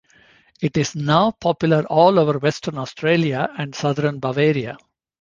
[0.59, 4.75] It is now popular all over western Austria and southern Bavaria.